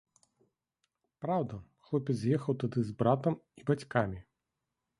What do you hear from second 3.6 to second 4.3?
і бацькамі.